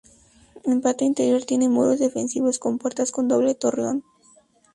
En 0.63 0.81
patio 0.81 1.05
interior 1.05 1.43
tiene 1.45 1.69
muros 1.69 1.99
defensivos 1.99 2.57
con 2.57 2.79
puertas 2.79 3.11
con 3.11 3.27
doble 3.27 3.53
torreón. 3.53 4.03